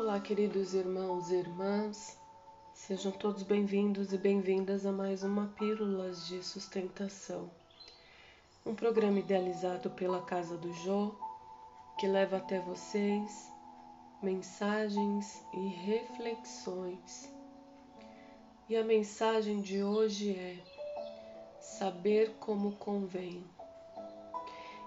[0.00, 2.16] Olá, queridos irmãos e irmãs,
[2.72, 7.50] sejam todos bem-vindos e bem-vindas a mais uma Pílulas de Sustentação,
[8.64, 11.10] um programa idealizado pela Casa do Jô
[11.98, 13.50] que leva até vocês
[14.22, 17.28] mensagens e reflexões.
[18.68, 20.58] E a mensagem de hoje é
[21.60, 23.42] saber como convém.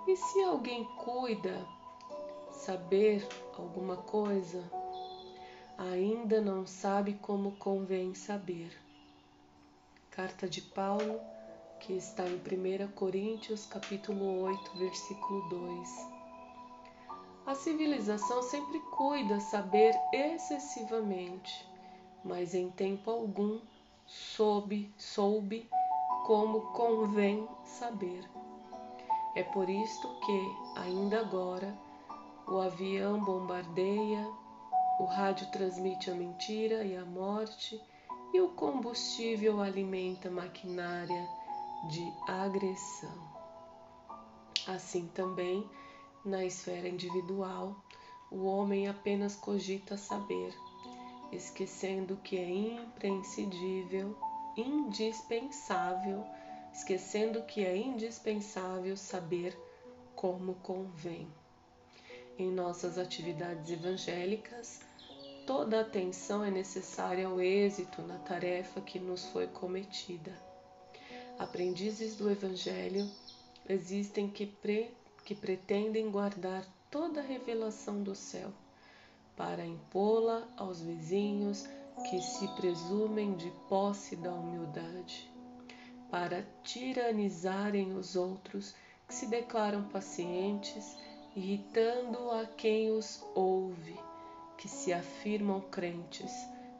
[0.07, 1.68] E se alguém cuida
[2.54, 4.64] saber alguma coisa,
[5.90, 8.72] ainda não sabe como convém saber.
[10.12, 11.20] Carta de Paulo,
[11.80, 15.89] que está em 1 Coríntios, capítulo 8, versículo 2.
[17.48, 21.67] A civilização sempre cuida saber excessivamente,
[22.23, 23.59] mas em tempo algum
[24.05, 25.67] soube, soube
[26.27, 28.30] como convém saber.
[29.36, 31.75] É por isto que, ainda agora,
[32.48, 34.30] o avião bombardeia,
[35.02, 37.81] o rádio transmite a mentira e a morte,
[38.31, 41.28] e o combustível alimenta a maquinária
[41.89, 43.17] de agressão.
[44.67, 45.67] Assim também,
[46.23, 47.75] na esfera individual,
[48.30, 50.53] o homem apenas cogita saber,
[51.31, 54.16] esquecendo que é imprescindível,
[54.56, 56.23] indispensável,
[56.72, 59.58] esquecendo que é indispensável saber
[60.16, 61.28] como convém.
[62.38, 64.91] Em nossas atividades evangélicas,
[65.45, 70.31] toda atenção é necessária ao êxito na tarefa que nos foi cometida.
[71.39, 73.09] Aprendizes do Evangelho
[73.67, 74.92] existem que, pre,
[75.25, 78.52] que pretendem guardar toda a revelação do céu,
[79.36, 81.67] para impô-la aos vizinhos
[82.09, 85.31] que se presumem de posse da humildade,
[86.09, 88.75] para tiranizarem os outros
[89.08, 90.95] que se declaram pacientes,
[91.36, 94.11] irritando a quem os ouve
[94.62, 96.31] que se afirmam crentes,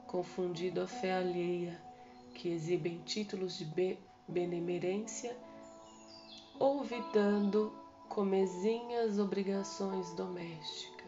[0.06, 1.82] confundindo a fé alheia,
[2.36, 5.36] que exibem títulos de benemerência,
[6.60, 7.74] olvidando
[8.08, 11.08] comezinhas obrigações domésticas.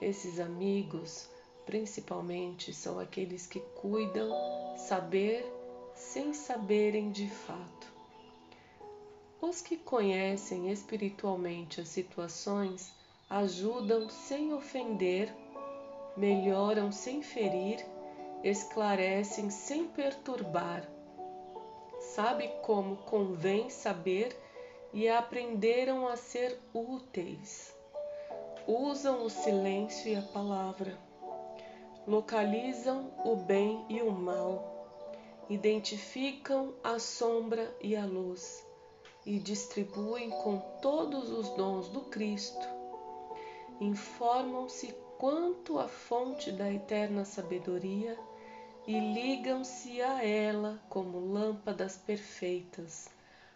[0.00, 1.28] Esses amigos,
[1.66, 4.30] principalmente, são aqueles que cuidam
[4.76, 5.44] saber
[5.96, 7.92] sem saberem de fato.
[9.40, 12.94] Os que conhecem espiritualmente as situações
[13.28, 15.41] ajudam sem ofender
[16.16, 17.84] melhoram sem ferir,
[18.42, 20.88] esclarecem sem perturbar.
[22.00, 24.36] Sabe como convém saber
[24.92, 27.74] e aprenderam a ser úteis.
[28.66, 30.98] Usam o silêncio e a palavra.
[32.06, 34.70] Localizam o bem e o mal.
[35.48, 38.64] Identificam a sombra e a luz
[39.24, 42.66] e distribuem com todos os dons do Cristo.
[43.80, 48.18] Informam-se quanto à fonte da eterna sabedoria
[48.88, 53.08] e ligam-se a ela como lâmpadas perfeitas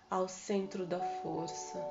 [0.08, 1.84] ao centro da força.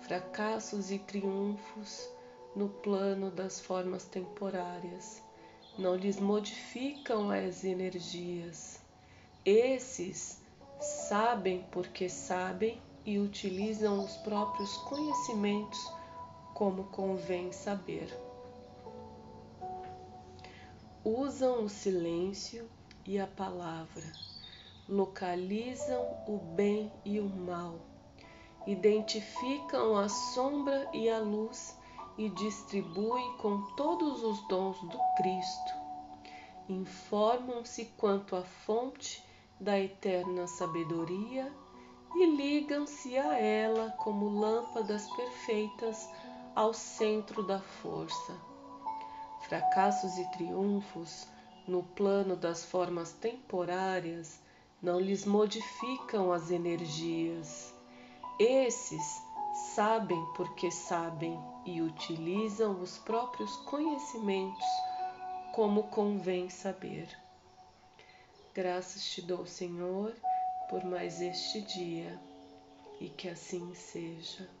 [0.00, 2.10] Fracassos e triunfos
[2.56, 5.22] no plano das formas temporárias
[5.78, 8.80] não lhes modificam as energias.
[9.44, 10.42] Esses
[10.80, 15.78] sabem porque sabem e utilizam os próprios conhecimentos
[16.54, 18.29] como convém saber
[21.04, 22.68] usam o silêncio
[23.06, 24.12] e a palavra,
[24.86, 27.76] localizam o bem e o mal,
[28.66, 31.74] identificam a sombra e a luz
[32.18, 35.72] e distribuem com todos os dons do Cristo.
[36.68, 39.24] Informam-se quanto à fonte
[39.58, 41.50] da eterna sabedoria
[42.14, 46.10] e ligam-se a ela como lâmpadas perfeitas
[46.54, 48.49] ao centro da força
[49.42, 51.26] fracassos e triunfos
[51.66, 54.40] no plano das formas temporárias
[54.82, 57.74] não lhes modificam as energias.
[58.38, 59.22] Esses
[59.74, 64.64] sabem porque sabem e utilizam os próprios conhecimentos
[65.52, 67.08] como convém saber.
[68.54, 70.14] Graças te dou, Senhor,
[70.68, 72.18] por mais este dia
[73.00, 74.59] e que assim seja.